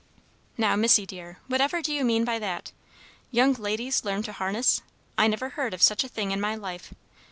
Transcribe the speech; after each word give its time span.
"Now, 0.57 0.75
Missy, 0.75 1.05
dear, 1.05 1.37
whatever 1.47 1.79
do 1.83 1.93
you 1.93 2.03
mean 2.03 2.23
by 2.25 2.39
that? 2.39 2.71
Young 3.29 3.53
ladies 3.53 4.03
learn 4.03 4.23
to 4.23 4.33
harness! 4.33 4.81
I 5.15 5.27
never 5.27 5.49
heard 5.49 5.75
of 5.75 5.81
such 5.83 6.03
a 6.03 6.09
thing 6.09 6.31
in 6.31 6.41
my 6.41 6.55
life! 6.55 6.91